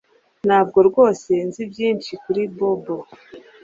[0.47, 2.97] Ntabwo rwose nzi byinshi kuri Bobo